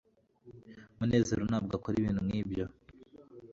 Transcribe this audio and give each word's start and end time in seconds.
munezero 0.97 1.41
ntabwo 1.49 1.73
akora 1.77 1.95
ibintu 1.99 2.21
nkibyo 2.27 2.65